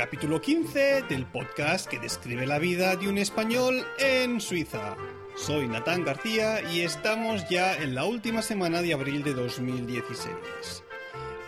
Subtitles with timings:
[0.00, 4.96] capítulo 15 del podcast que describe la vida de un español en Suiza.
[5.36, 10.32] Soy Natán García y estamos ya en la última semana de abril de 2016.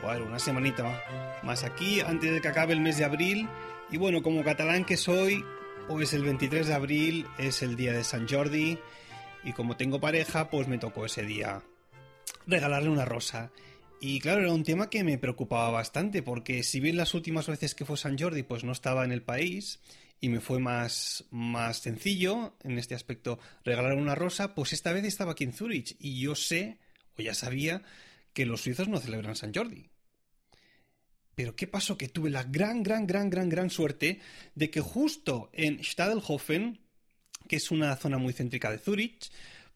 [0.03, 1.03] Bueno, una semanita
[1.43, 3.49] más aquí antes de que acabe el mes de abril.
[3.91, 5.43] Y bueno, como catalán que soy,
[5.89, 8.79] pues el 23 de abril es el día de San Jordi.
[9.45, 11.63] Y como tengo pareja, pues me tocó ese día
[12.47, 13.51] regalarle una rosa.
[14.05, 17.77] Y claro, era un tema que me preocupaba bastante, porque si bien las últimas veces
[17.77, 19.79] que fue San Jordi, pues no estaba en el país
[20.21, 25.05] y me fue más, más sencillo en este aspecto regalar una rosa, pues esta vez
[25.05, 26.79] estaba aquí en Zurich y yo sé,
[27.17, 27.85] o ya sabía,
[28.33, 29.89] que los suizos no celebran San Jordi.
[31.37, 31.97] Pero ¿qué pasó?
[31.97, 34.19] Que tuve la gran, gran, gran, gran, gran suerte
[34.57, 36.81] de que justo en Stadelhofen,
[37.47, 39.31] que es una zona muy céntrica de Zurich,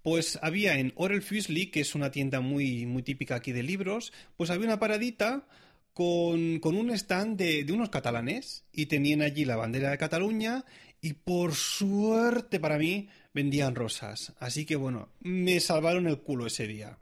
[0.06, 4.12] pues había en Orel Füsli, que es una tienda muy, muy típica aquí de libros,
[4.36, 5.48] pues había una paradita
[5.94, 10.64] con, un stand de, de, unos catalanes y tenían allí la bandera de Cataluña
[11.00, 14.32] y por suerte para mí vendían rosas.
[14.38, 16.98] Así que bueno, me salvaron el culo ese día.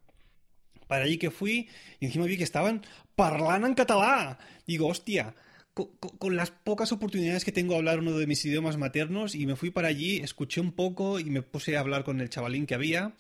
[0.87, 1.69] Para allí que fui
[2.01, 4.39] y encima vi que estaban parlando en catalán.
[4.67, 5.35] Digo, hostia,
[5.75, 9.57] con, las pocas oportunidades que tengo de hablar uno de mis idiomas maternos y me
[9.57, 12.75] fui para allí, escuché un poco y me puse a hablar con el chavalín que
[12.75, 13.15] había.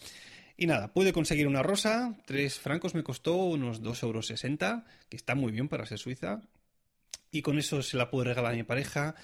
[0.56, 4.28] Y nada, pude conseguir una rosa, tres francos me costó unos 2,60 euros,
[5.08, 6.42] que está muy bien para ser suiza.
[7.32, 9.16] Y con eso se la pude regalar a mi pareja,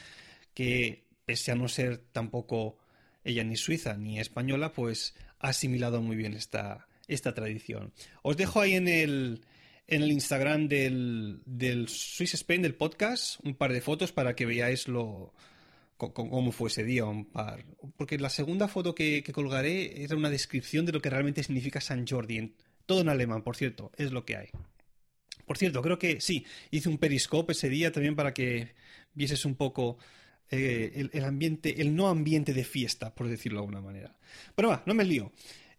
[0.52, 2.78] que pese a no ser tampoco
[3.22, 7.92] ella ni suiza ni española, pues ha asimilado muy bien esta, esta tradición.
[8.22, 9.42] Os dejo ahí en el,
[9.90, 14.86] en el Instagram del, Swiss Spain, del podcast, un par de fotos para que veáis
[14.86, 15.34] lo,
[15.96, 17.04] cómo fue ese día.
[17.04, 17.64] Un par.
[17.96, 22.06] Porque la segunda foto que, colgaré era una descripción de lo que realmente significa San
[22.06, 22.54] Jordi.
[22.86, 24.48] todo en alemán, por cierto, es lo que hay.
[25.44, 28.74] Por cierto, creo que sí, hice un periscope ese día también para que
[29.12, 29.98] vieses un poco
[30.48, 34.16] eh, el, ambiente, el no ambiente de fiesta, por decirlo de alguna manera.
[34.54, 35.32] Pero va, no me lío.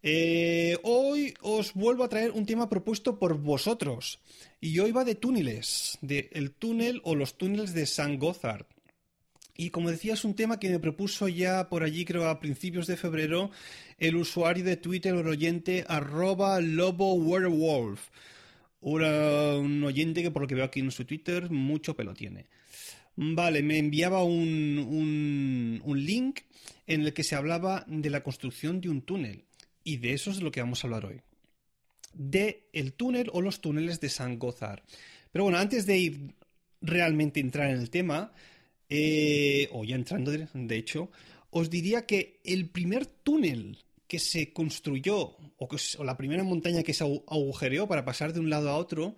[0.03, 4.19] Eh, hoy os vuelvo a traer un tema propuesto por vosotros.
[4.59, 8.65] Y hoy va de túneles, de el túnel o los túneles de San Gothard.
[9.55, 12.87] Y como decía, es un tema que me propuso ya por allí, creo, a principios
[12.87, 13.51] de febrero,
[13.99, 18.09] el usuario de Twitter, el oyente, arroba lobo werewolf.
[18.79, 22.47] Un, oyente que por lo que veo aquí en su Twitter, mucho pelo tiene.
[23.15, 26.39] Vale, me enviaba un, un link
[26.87, 29.45] en el que se hablaba de la construcción de un túnel.
[29.83, 31.21] Y de eso es lo que vamos a hablar hoy.
[32.13, 34.83] De el túnel o los túneles de San Gozar.
[35.31, 36.35] Pero bueno, antes de ir
[36.81, 38.33] realmente entrar en el tema,
[38.89, 41.09] eh, o ya entrando de hecho,
[41.51, 43.77] os diría que el primer túnel
[44.07, 45.69] que se construyó, o,
[46.03, 49.15] la primera montaña que se agujereó para pasar de un lado a otro,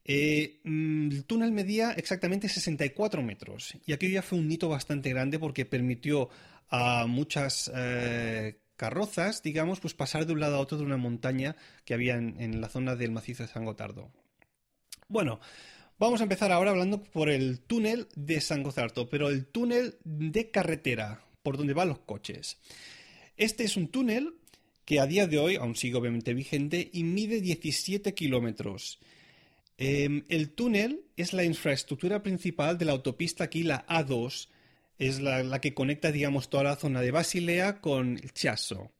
[0.05, 5.09] Eh, mm, el túnel medía exactamente 64 metros y aquello ya fue un hito bastante
[5.09, 6.29] grande porque permitió
[6.69, 11.55] a muchas eh, carrozas, digamos, pues pasar de un lado a otro de una montaña
[11.83, 14.09] que había en, la zona del macizo de San Gotardo.
[15.09, 15.39] Bueno,
[15.97, 20.49] vamos a empezar ahora hablando por el túnel de San Gotardo, pero el túnel de
[20.49, 22.57] carretera, por donde van los coches.
[23.39, 24.33] Este es un túnel
[24.83, 28.99] que a día de hoy aún sigue obviamente vigente y mide 17 kilómetros.
[29.77, 34.49] Em, el túnel es la infraestructura principal de la autopista aquí, la A2,
[34.97, 38.91] es la, que conecta, digamos, toda la zona de Basilea con el Chiasso.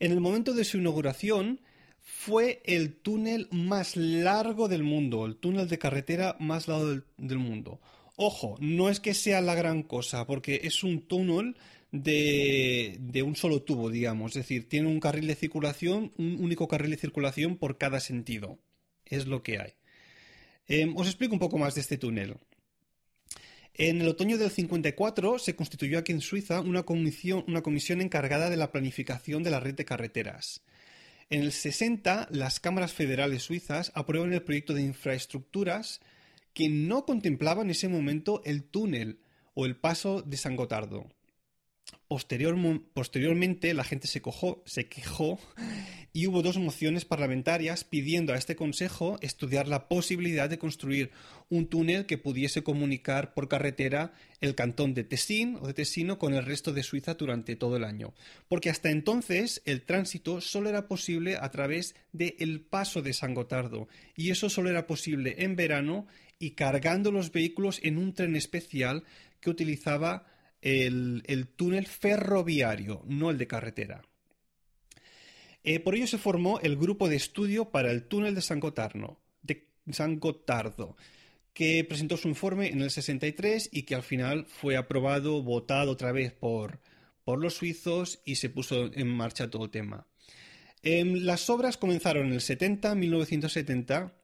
[0.00, 1.60] En el momento de su inauguración,
[2.00, 7.82] fue el túnel más largo del mundo, el túnel de carretera más largo del, mundo.
[8.16, 11.54] Ojo, no es que sea la gran cosa, porque es un túnel
[11.92, 14.32] de, un solo tubo, digamos.
[14.32, 18.58] Es decir, tiene un carril de circulación, un único carril de circulación por cada sentido.
[19.04, 19.74] Es lo que hay.
[20.66, 22.36] Em, os explico un poco más de este túnel.
[23.74, 28.50] En el otoño del 54 se constituyó aquí en Suiza una comisión, una comisión encargada
[28.50, 30.62] de la planificación de la red de carreteras.
[31.30, 36.00] En el 60, las cámaras federales suizas aprueban el proyecto de infraestructuras
[36.52, 39.20] que no contemplaba en ese momento el túnel
[39.54, 41.08] o el paso de San Gotardo.
[42.94, 44.22] Posteriormente, la gente se,
[44.64, 45.38] se quejó
[46.12, 51.10] y hubo dos mociones parlamentarias pidiendo a este Consejo estudiar la posibilidad de construir
[51.48, 56.34] un túnel que pudiese comunicar por carretera el cantón de Tessin o de Tessino con
[56.34, 58.12] el resto de Suiza durante todo el año.
[58.48, 63.88] Porque hasta entonces el tránsito solo era posible a través del paso de San Gotardo
[64.16, 66.06] y eso solo era posible en verano
[66.38, 69.04] y cargando los vehículos en un tren especial
[69.40, 70.26] que utilizaba
[70.62, 74.02] el túnel ferroviario, no el de carretera.
[75.64, 79.18] Eh, por ello se formó el grupo de estudio para el túnel de San, Gotardo,
[81.54, 86.10] que presentó su informe en el 63 y que al final fue aprobado, votado otra
[86.10, 86.80] vez por,
[87.24, 90.06] por los suizos y se puso en marcha todo el tema.
[90.82, 94.14] Em, las obras comenzaron en el 70, 1970,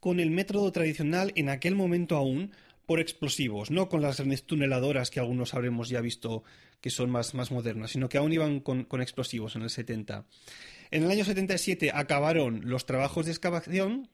[0.00, 2.52] con el método tradicional en aquel momento aún
[2.86, 6.42] por explosivos, no con las grandes tuneladoras que algunos habremos ya visto
[6.80, 10.26] que son más, más modernas, sino que aún iban con, explosivos en el 70.
[10.90, 14.08] En el año 77 acabaron los trabajos de excavación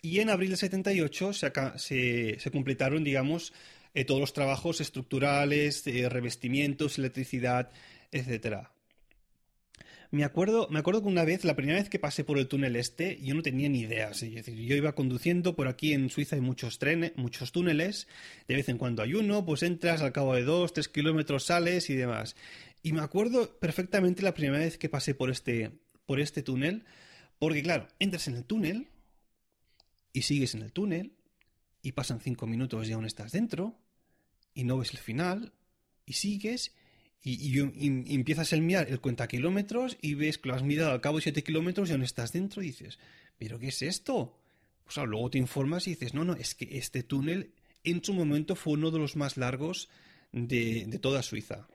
[0.00, 1.52] y en abril del 78 se,
[2.38, 3.52] se, completaron, digamos,
[3.94, 7.70] eh, todos los trabajos estructurales, revestimientos, electricidad,
[8.10, 8.72] etcétera.
[10.12, 12.76] Me acuerdo, me acuerdo que una vez, la primera vez que pasé por el túnel
[12.76, 14.10] este, yo no tenía ni idea.
[14.10, 18.08] Es decir, yo iba conduciendo, por aquí en Suiza hay muchos trenes, muchos túneles,
[18.46, 21.88] de vez en cuando hay uno, pues entras, al cabo de dos, tres kilómetros sales
[21.88, 22.36] y demás.
[22.82, 25.70] Y me acuerdo perfectamente la primera vez que pasé por este,
[26.04, 26.84] por este túnel,
[27.38, 28.88] porque claro, entras en el túnel
[30.12, 31.14] y sigues en el túnel
[31.80, 33.78] y pasan cinco minutos y aún estás dentro
[34.52, 35.54] y no ves el final
[36.04, 36.74] y sigues
[37.24, 37.60] y,
[38.14, 41.22] empiezas a mirar el cuenta kilómetros y ves que lo has mirado al cabo de
[41.22, 42.98] 7 kilómetros y aún estás dentro y dices,
[43.38, 44.36] ¿pero qué es esto?
[44.84, 47.52] Pues luego te informas y dices, no, no, es que este túnel
[47.84, 49.88] en su momento fue uno de los más largos
[50.32, 51.68] de, toda Suiza.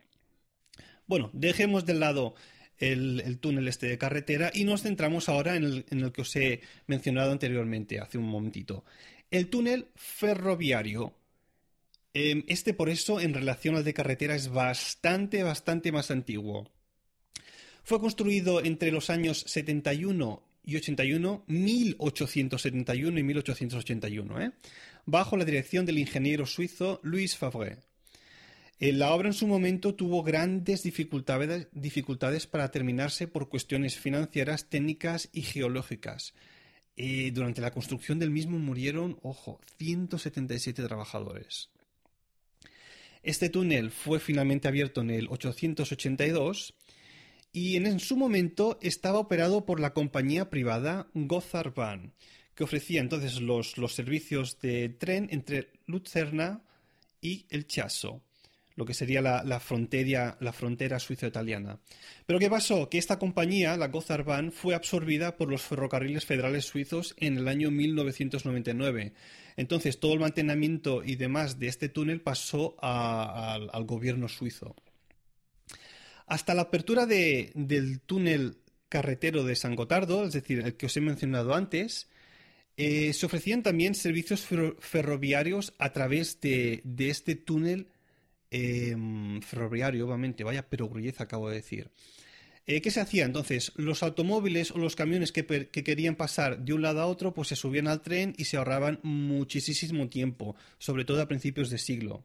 [1.05, 2.35] Bueno, dejemos de lado
[2.77, 6.35] el, túnel este de carretera y nos centramos ahora en el, en el que os
[6.35, 8.83] he mencionado anteriormente, hace un momentito.
[9.31, 11.13] El túnel ferroviario
[12.47, 16.69] este por eso en relación al de carretera es bastante, bastante más antiguo.
[17.83, 24.51] Fue construido entre los años 71 y 81, 1871 y 1881, ¿eh?
[25.05, 27.77] bajo la dirección del ingeniero suizo Louis Favre.
[28.79, 34.69] Eh, la obra en su momento tuvo grandes dificultades, dificultades para terminarse por cuestiones financieras,
[34.69, 36.33] técnicas y geológicas.
[36.97, 41.69] Eh, durante la construcción del mismo murieron, ojo, 177 trabajadores.
[43.23, 46.73] Este túnel fue finalmente abierto en el 882
[47.51, 52.13] y en su momento estaba operado por la compañía privada Gotthardbahn,
[52.55, 56.61] que ofrecía entonces los, servicios de tren entre Lucerna
[57.21, 58.21] y el Chiasso
[58.77, 61.79] lo que sería la, frontera, suizo-italiana.
[62.27, 62.89] Pero ¿qué pasó?
[62.89, 67.71] Que esta compañía, la Gotthardbahn, fue absorbida por los ferrocarriles federales suizos en el año
[67.71, 69.13] 1999.
[69.57, 74.75] Entonces todo el mantenimiento y demás de este túnel pasó al gobierno suizo.
[76.25, 81.01] Hasta la apertura del túnel carretero de San Gotardo, es decir, el que os he
[81.01, 82.07] mencionado antes,
[82.77, 84.45] eh, se ofrecían también servicios
[84.79, 87.89] ferroviarios a través de, este túnel
[88.49, 91.91] Em, ferroviario, obviamente, vaya perogrullez acabo de decir.
[92.67, 93.71] Eh, ¿Qué se hacía entonces?
[93.75, 97.55] Los automóviles o los camiones que, querían pasar de un lado a otro, pues se
[97.55, 102.23] subían al tren y se ahorraban muchísimo tiempo, sobre todo a principios de siglo.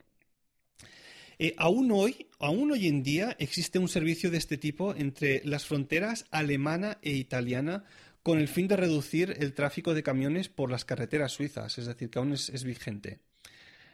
[1.39, 5.65] Eh, aún hoy, aún hoy en día, existe un servicio de este tipo entre las
[5.65, 7.85] fronteras alemana e italiana
[8.23, 12.11] con el fin de reducir el tráfico de camiones por las carreteras suizas, es decir,
[12.11, 13.21] que aún es vigente.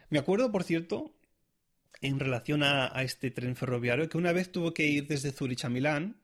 [0.09, 1.13] Me acuerdo, por cierto,
[2.01, 5.69] en relación a, este tren ferroviario, que una vez tuvo que ir desde Zurich a
[5.69, 6.17] Milán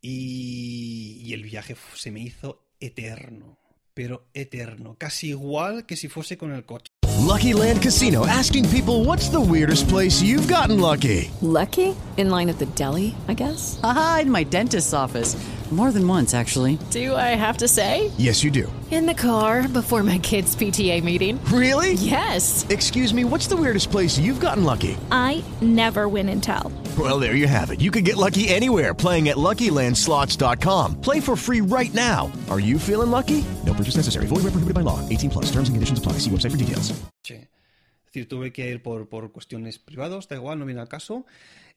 [0.00, 3.58] Y, y el viaje se me hizo eterno,
[3.94, 6.92] pero eterno, casi igual que si fuese con el coche.
[7.26, 11.30] Lucky Land Casino asking people what's the weirdest place you've gotten lucky.
[11.42, 11.94] Lucky?
[12.16, 13.78] In line at the deli, I guess?
[13.82, 15.36] Aha, in my dentist's office.
[15.70, 16.78] More than once, actually.
[16.90, 18.10] Do I have to say?
[18.16, 18.72] Yes, you do.
[18.90, 21.38] In the car before my kids' PTA meeting.
[21.52, 21.92] Really?
[21.92, 22.64] Yes.
[22.70, 24.96] Excuse me, what's the weirdest place you've gotten lucky?
[25.12, 26.72] I never win and tell.
[26.98, 27.80] Well, there you have it.
[27.80, 31.00] You can get lucky anywhere playing at LuckyLandSlots.com.
[31.00, 32.32] Play for free right now.
[32.48, 33.44] Are you feeling lucky?
[33.66, 34.26] No purchase necessary.
[34.26, 35.06] Void where prohibited by law.
[35.06, 35.52] 18 plus.
[35.52, 36.14] Terms and conditions apply.
[36.18, 36.98] See website for details.
[37.22, 41.26] Decir, tuve que ir por, por cuestiones privadas, da igual, no viene al caso.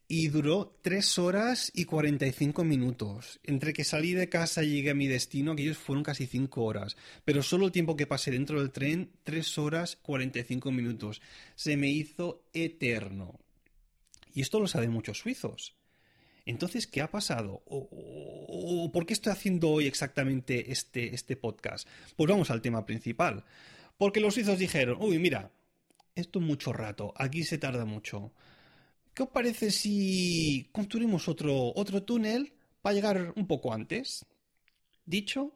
[0.07, 3.39] y duró 3 horas y 45 minutos.
[3.43, 6.97] Entre que salí de casa y llegué a mi destino, aquellos fueron casi 5 horas.
[7.23, 11.21] Pero solo el tiempo que pasé dentro del tren, 3 horas 45 minutos.
[11.55, 13.39] Se me hizo eterno.
[14.33, 15.75] Y esto lo saben muchos suizos.
[16.45, 17.61] Entonces, ¿qué ha pasado?
[17.65, 21.87] ¿O, por qué estoy haciendo hoy exactamente este, este podcast?
[22.15, 23.45] Pues vamos al tema principal.
[23.97, 25.51] Porque los suizos dijeron, uy, mira,
[26.15, 28.33] esto es mucho rato, aquí se tarda mucho.
[29.13, 34.25] ¿Qué os parece si construimos otro, otro túnel para llegar un poco antes?
[35.05, 35.53] Dicho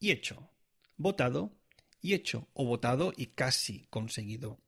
[0.00, 0.50] y hecho.
[0.96, 1.52] Votado
[2.00, 2.48] y hecho.
[2.54, 4.58] O votado y casi conseguido.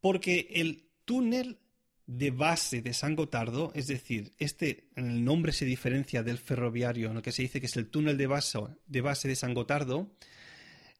[0.00, 1.58] Porque el túnel
[2.08, 7.08] de base de San Gotardo, es decir, este en el nombre se diferencia del ferroviario,
[7.08, 10.10] en lo que se dice que es el túnel de base de, San Gotardo,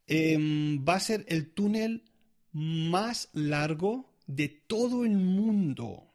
[0.06, 2.04] em, va a ser el túnel
[2.52, 6.12] más largo de todo el mundo.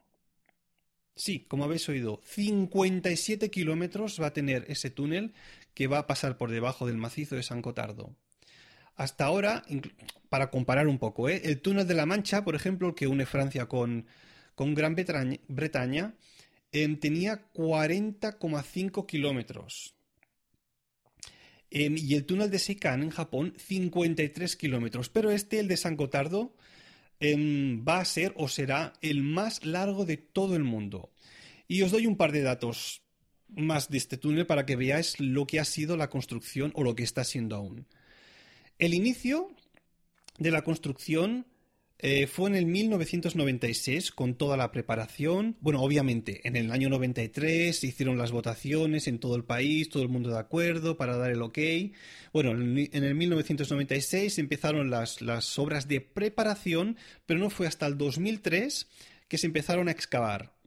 [1.15, 5.33] Sí, como habéis oído, 57 kilómetros va a tener ese túnel
[5.73, 8.15] que va a pasar por debajo del macizo de San Cotardo.
[8.95, 9.63] Hasta ahora,
[10.29, 11.41] para comparar un poco, ¿eh?
[11.45, 14.05] el túnel de la Mancha, por ejemplo, que une Francia con,
[14.55, 14.95] con Gran
[15.48, 16.15] Bretaña,
[16.72, 19.95] em, tenía 40,5 kilómetros.
[21.69, 25.10] Em, y el túnel de Seikan en Japón, 53 kilómetros.
[25.10, 26.55] Pero este, el de San Cotardo,
[27.24, 31.13] Em, va a ser o será el más largo de todo el mundo.
[31.69, 33.01] Y os doy un par de datos
[33.48, 36.95] más de este túnel para que veáis lo que ha sido la construcción o lo
[36.95, 37.88] que está siendo aún.
[38.77, 39.55] El inicio
[40.38, 41.48] de la construcción
[42.05, 45.55] eh, fue en el 1996 con toda la preparación.
[45.62, 50.03] Bueno, obviamente, en el año 93 se hicieron las votaciones en todo el país, todo
[50.03, 51.60] el mundo de acuerdo para dar el ok.
[52.33, 55.22] Bueno, en el 1996 empezaron las,
[55.57, 58.89] obras de preparación, pero no fue hasta el 2003
[59.29, 60.57] que se empezaron a excavar.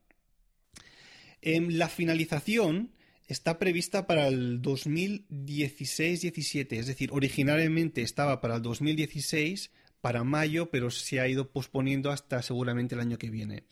[1.43, 2.93] En la finalización
[3.29, 9.71] está prevista para el 2016-17, es decir, originalmente estaba para el 2016
[10.07, 13.65] para mayo, pero se ha ido posponiendo hasta seguramente el año que viene.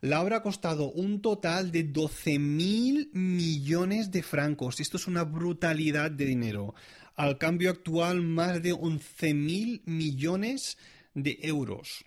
[0.00, 4.80] La obra ha costado un total de 12.000 millones de francos.
[4.80, 6.74] Esto es una brutalidad de dinero.
[7.14, 10.76] Al cambio actual, más de 11.000 millones
[11.14, 12.04] de euros.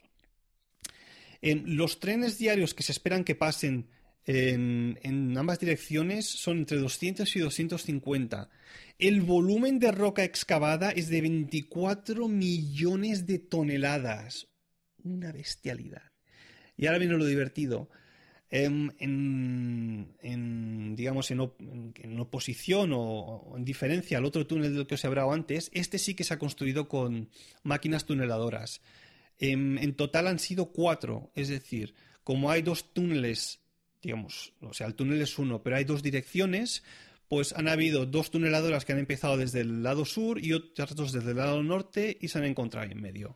[1.41, 3.87] En los trenes diarios que se esperan que pasen
[4.31, 8.49] en, ambas direcciones son entre 200 y 250.
[8.99, 14.47] El volumen de roca excavada es de 24 millones de toneladas.
[15.03, 16.11] Una bestialidad.
[16.77, 17.89] Y ahora viene lo divertido.
[18.51, 21.39] Em, en, digamos, en,
[22.19, 26.13] oposición o, en diferencia al otro túnel del que os he hablado antes, este sí
[26.13, 27.29] que se ha construido con
[27.63, 28.81] máquinas tuneladoras.
[29.39, 33.61] Em, en total han sido cuatro, es decir, como hay dos túneles
[34.01, 36.83] digamos, o sea, el túnel es uno, pero hay dos direcciones,
[37.27, 41.11] pues han habido dos tuneladoras que han empezado desde el lado sur y otras dos
[41.11, 43.35] desde el lado norte y se han encontrado en medio.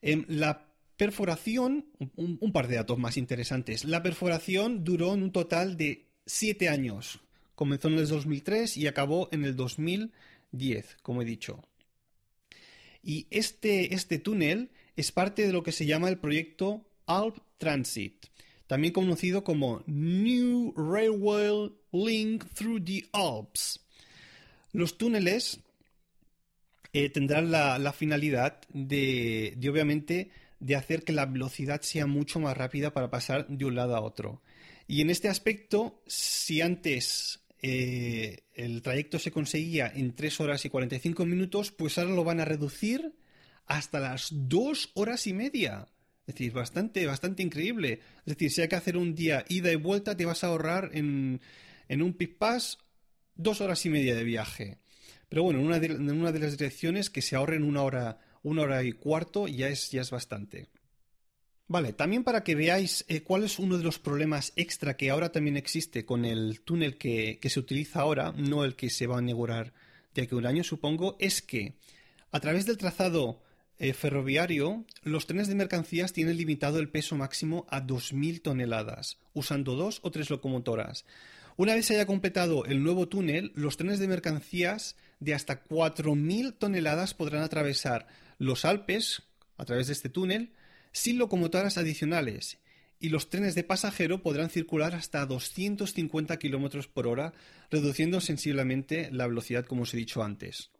[0.00, 0.66] Em, la
[0.96, 3.84] perforación, un, par de datos más interesantes.
[3.84, 7.20] La perforación duró en un total de siete años.
[7.54, 11.64] Comenzó en el 2003 y acabó en el 2010, como he dicho.
[13.02, 18.26] Y este, este túnel es parte de lo que se llama el proyecto Alp Transit
[18.70, 23.80] también conocido como New Railway Link Through the Alps.
[24.70, 25.58] Los túneles
[26.92, 32.92] eh, tendrán la, finalidad de, obviamente, de hacer que la velocidad sea mucho más rápida
[32.92, 34.40] para pasar de un lado a otro.
[34.86, 40.70] Y en este aspecto, si antes eh, el trayecto se conseguía en 3 horas y
[40.70, 43.16] 45 minutos, pues ahora lo van a reducir
[43.66, 45.88] hasta las 2 horas y media.
[46.26, 48.00] Es decir, bastante, bastante increíble.
[48.18, 50.90] Es decir, si hay que hacer un día ida y vuelta, te vas a ahorrar
[50.92, 51.40] en,
[51.88, 52.78] en un pick pass
[53.34, 54.78] dos horas y media de viaje.
[55.28, 58.18] Pero bueno, en una de, en una de las direcciones que se ahorren una hora,
[58.42, 60.68] una hora y cuarto ya es, ya es bastante.
[61.66, 65.30] Vale, también para que veáis eh, cuál es uno de los problemas extra que ahora
[65.30, 69.18] también existe con el túnel que, que se utiliza ahora, no el que se va
[69.18, 69.72] a inaugurar
[70.12, 71.76] de aquí a un año, supongo, es que
[72.32, 73.40] a través del trazado
[73.80, 79.74] eh, ferroviario, los trenes de mercancías tienen limitado el peso máximo a 2.000 toneladas, usando
[79.74, 81.06] dos o tres locomotoras.
[81.56, 86.58] Una vez se haya completado el nuevo túnel, los trenes de mercancías de hasta 4.000
[86.58, 88.06] toneladas podrán atravesar
[88.38, 89.22] los Alpes
[89.56, 90.52] a través de este túnel
[90.92, 92.58] sin locomotoras adicionales
[92.98, 97.32] y los trenes de pasajero podrán circular hasta 250 km por hora,
[97.70, 100.70] reduciendo sensiblemente la velocidad, como os he dicho antes.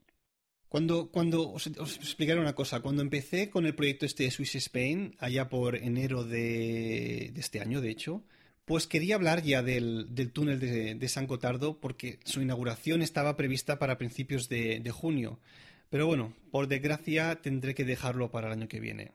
[0.70, 5.16] Cuando, cuando os, explicaré una cosa, cuando empecé con el proyecto este de Swiss Spain,
[5.18, 8.22] allá por enero de, este año, de hecho,
[8.66, 13.36] pues quería hablar ya del, del túnel de, de, San Gotardo porque su inauguración estaba
[13.36, 15.40] prevista para principios de, de junio.
[15.88, 19.10] Pero bueno, por desgracia tendré que dejarlo para el año que viene.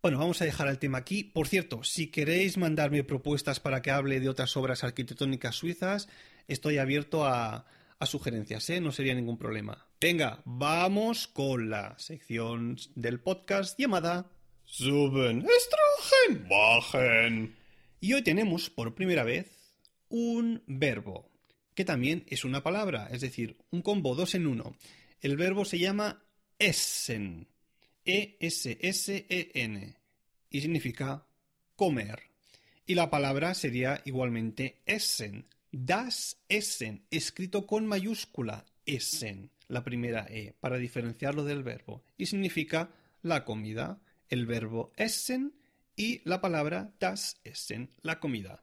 [0.00, 1.22] Bueno, vamos a dejar el tema aquí.
[1.22, 6.08] Por cierto, si queréis mandarme propuestas para que hable de otras obras arquitectónicas suizas,
[6.48, 7.66] estoy abierto a,
[7.98, 8.80] a sugerencias, ¿eh?
[8.80, 9.83] No sería ningún problema.
[10.00, 14.30] Venga, vamos con la sección del podcast llamada
[14.64, 17.56] Suben, Estrogen, Bajen.
[18.00, 19.46] Y hoy tenemos por primera vez
[20.08, 21.30] un verbo,
[21.74, 24.76] que también es una palabra, es decir, un combo dos en uno.
[25.22, 26.22] El verbo se llama
[26.58, 27.48] essen.
[28.04, 29.96] E-S-S-E-N,
[30.50, 31.26] y significa
[31.76, 32.20] comer.
[32.84, 40.54] Y la palabra sería igualmente essen, das Essen, escrito con mayúscula Essen, la primera E,
[40.60, 42.90] para diferenciarlo del verbo, y significa
[43.22, 45.54] la comida, el verbo essen
[45.96, 48.62] y la palabra das Essen, la comida.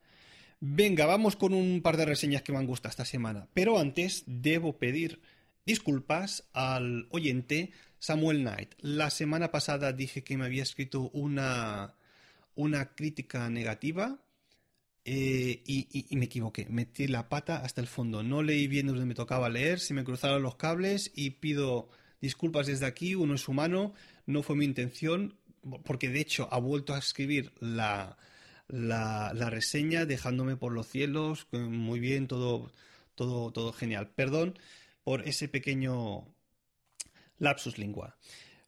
[0.59, 4.23] Venga, vamos con un par de reseñas que me han gustado esta semana, pero antes
[4.27, 5.21] debo pedir
[5.65, 8.73] disculpas al oyente Samuel Knight.
[8.79, 11.95] La semana pasada dije que me había escrito una,
[12.55, 14.19] una crítica negativa
[15.03, 16.67] eh, y, me equivoqué.
[16.69, 18.23] Metí la pata hasta el fondo.
[18.23, 21.89] No leí bien donde me tocaba leer, se me cruzaron los cables y pido
[22.21, 23.15] disculpas desde aquí.
[23.15, 23.93] Uno es humano,
[24.25, 25.35] no fue mi intención,
[25.83, 28.17] porque de hecho ha vuelto a escribir la,
[28.67, 31.47] la, reseña dejándome por los cielos.
[31.51, 32.71] Muy bien, todo,
[33.15, 34.11] todo, todo genial.
[34.15, 34.57] Perdón
[35.03, 36.27] por ese pequeño
[37.39, 38.17] lapsus lingua.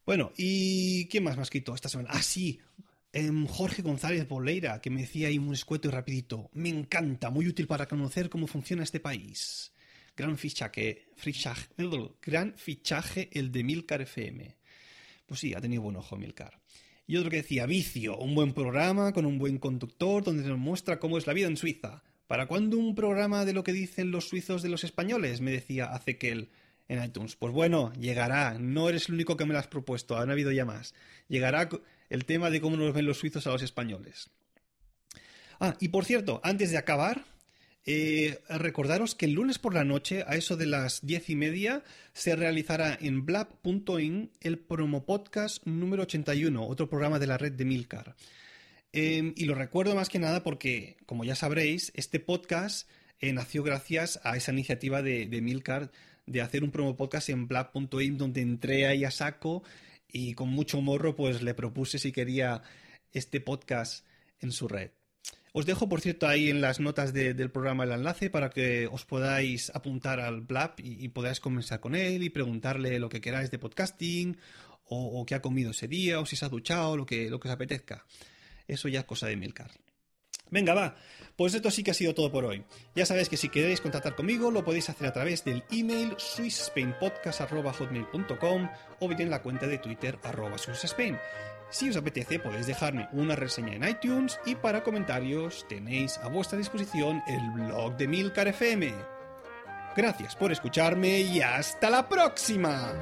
[0.05, 2.09] Bueno, ¿y quién más me ha escrito esta semana?
[2.11, 2.59] Ah, sí,
[3.47, 6.49] Jorge González Boleira, que me decía ahí un escueto y rapidito.
[6.53, 9.71] Me encanta, muy útil para conocer cómo funciona este país.
[10.17, 11.67] Gran fichaje, fichaje,
[12.21, 14.55] gran fichaje el de Milcar FM.
[15.27, 16.59] Pues sí, ha tenido buen ojo Milcar.
[17.05, 20.99] Y otro que decía, Vicio, un buen programa con un buen conductor donde nos muestra
[20.99, 22.03] cómo es la vida en Suiza.
[22.27, 25.41] ¿Para cuándo un programa de lo que dicen los suizos de los españoles?
[25.41, 26.49] Me decía Azequel
[26.87, 27.35] en iTunes.
[27.35, 28.57] Pues bueno, llegará.
[28.57, 30.17] No eres el único que me lo has propuesto.
[30.17, 30.95] Han habido ya más.
[31.27, 31.69] Llegará
[32.09, 34.29] el tema de cómo nos ven los suizos a los españoles.
[35.59, 37.25] Ah, y por cierto, antes de acabar,
[37.85, 41.83] eh, recordaros que el lunes por la noche, a eso de las diez y media,
[42.13, 47.65] se realizará en blab.in el promo podcast número 81, otro programa de la red de
[47.65, 48.15] Milcar.
[48.93, 52.87] Eh, y lo recuerdo más que nada porque, como ya sabréis, este podcast
[53.19, 55.91] eh, nació gracias a esa iniciativa de, de Milcar
[56.25, 59.63] de hacer un promo podcast en blab.in donde entré ahí a saco
[60.13, 62.61] y con mucho morro pues le propuse si quería
[63.11, 64.05] este podcast
[64.39, 64.91] en su red.
[65.51, 68.87] Os dejo, por cierto, ahí en las notas de, del programa el enlace para que
[68.87, 73.51] os podáis apuntar al Blab y, podáis conversar con él y preguntarle lo que queráis
[73.51, 74.37] de podcasting
[74.85, 77.39] o, o qué ha comido ese día o si se ha duchado, lo que, lo
[77.39, 78.05] que os apetezca.
[78.67, 79.71] Eso ya es cosa de Milcar.
[80.53, 80.95] Venga, va.
[81.35, 82.63] Pues esto sí que ha sido todo por hoy.
[82.95, 88.69] Ya sabéis que si queréis contactar conmigo lo podéis hacer a través del email swissspainpodcast.hotmail.com
[88.99, 90.59] o bien en la cuenta de Twitter arroba.
[90.59, 90.69] Si
[91.89, 97.23] os apetece podéis dejarme una reseña en iTunes y para comentarios tenéis a vuestra disposición
[97.25, 98.93] el blog de Milcar FM.
[99.97, 102.93] Gracias por escucharme y hasta la próxima.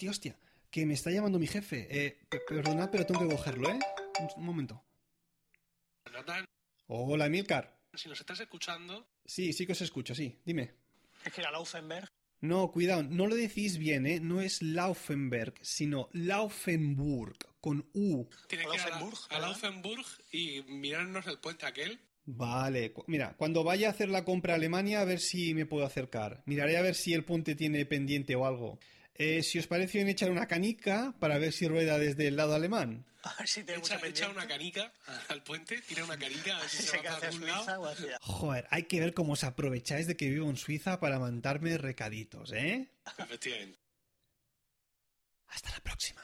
[0.00, 0.36] Hostia, hostia,
[0.70, 1.86] que me está llamando mi jefe.
[1.90, 3.78] Eh, perdonad, pero tengo que cogerlo, ¿eh?
[4.18, 4.82] Un, un momento.
[6.86, 7.76] Hola, Emilcar.
[7.94, 10.40] si nos estás escuchando, Sí, sí que os escucho, sí.
[10.44, 10.72] Dime.
[11.24, 12.08] es que era Laufenberg.
[12.40, 14.20] No, cuidado, no lo decís bien, ¿eh?
[14.20, 18.26] No es Laufenberg, sino Laufenburg, con U.
[18.48, 19.38] Tiene que ir a, la- Laufenburg, a.
[19.38, 22.00] Laufenburg y mirarnos el puente aquel.
[22.24, 25.84] Vale, mira, cuando vaya a hacer la compra a Alemania, a ver si me puedo
[25.84, 26.42] acercar.
[26.46, 28.78] Miraré a ver si el puente tiene pendiente o algo.
[29.14, 32.54] Eh, si os parece bien echar una canica para ver si rueda desde el lado
[32.54, 33.04] alemán.
[33.22, 34.92] A ver si tenemos Echa, mucha echa una canica
[35.28, 37.80] al puente, tira una canica, a ver si se se va hacia algún lado.
[37.82, 38.18] o hacia...
[38.22, 42.52] Joder, hay que ver cómo os aprovecháis de que vivo en Suiza para mandarme recaditos,
[42.52, 42.90] ¿eh?
[43.18, 43.78] Efectivamente.
[45.48, 46.22] Hasta la próxima.